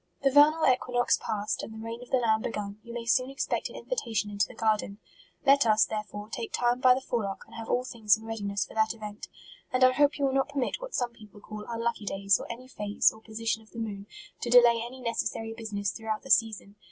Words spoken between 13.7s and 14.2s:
moon,